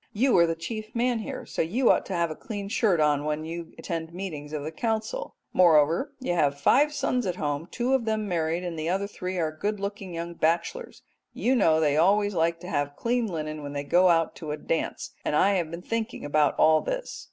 You 0.13 0.35
are 0.39 0.47
the 0.47 0.55
chief 0.55 0.95
man 0.95 1.19
here, 1.19 1.45
so 1.45 1.61
you 1.61 1.91
ought 1.91 2.07
to 2.07 2.15
have 2.15 2.31
a 2.31 2.35
clean 2.35 2.69
shirt 2.69 2.99
on 2.99 3.23
when 3.23 3.45
you 3.45 3.75
attend 3.77 4.15
meetings 4.15 4.51
of 4.51 4.63
the 4.63 4.71
Council. 4.71 5.35
Moreover, 5.53 6.11
you 6.19 6.33
have 6.33 6.59
five 6.59 6.91
sons 6.91 7.27
at 7.27 7.35
home, 7.35 7.67
two 7.69 7.93
of 7.93 8.05
them 8.05 8.27
married 8.27 8.63
and 8.63 8.79
the 8.79 8.89
other 8.89 9.05
three 9.05 9.37
are 9.37 9.51
good 9.55 9.79
looking 9.79 10.11
young 10.15 10.33
bachelors; 10.33 11.03
you 11.35 11.53
know 11.53 11.79
they 11.79 11.97
always 11.97 12.33
like 12.33 12.59
to 12.61 12.67
have 12.67 12.95
clean 12.95 13.27
linen 13.27 13.61
when 13.61 13.73
they 13.73 13.83
go 13.83 14.09
out 14.09 14.35
to 14.37 14.49
a 14.49 14.57
dance, 14.57 15.11
and 15.23 15.35
I 15.35 15.51
have 15.51 15.69
been 15.69 15.83
thinking 15.83 16.25
about 16.25 16.55
all 16.57 16.81
this.'" 16.81 17.19